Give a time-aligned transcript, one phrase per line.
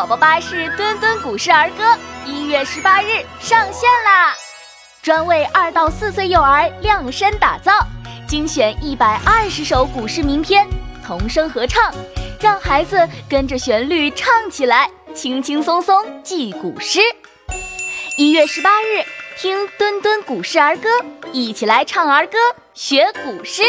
[0.00, 4.34] 宝宝巴士墩墩古诗儿歌一月十八日上线啦。
[5.02, 7.70] 专为二到四岁幼儿量身打造
[8.26, 10.66] 精选一百二十首古诗名篇
[11.06, 11.92] 童声合唱
[12.40, 17.00] 让孩子跟着旋律唱起来轻轻松松记古诗
[18.16, 19.04] 一月十八日
[19.36, 20.88] 听墩墩古诗儿歌
[21.30, 22.38] 一起来唱儿歌
[22.72, 23.62] 学古诗